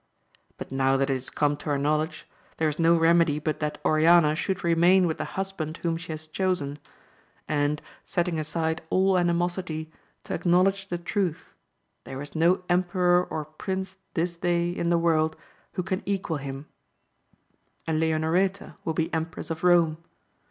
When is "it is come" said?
1.11-1.55